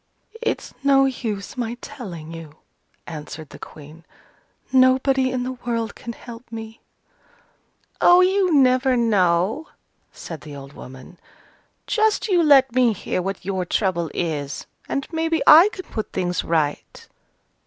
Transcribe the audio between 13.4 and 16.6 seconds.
your trouble is, and maybe I can put things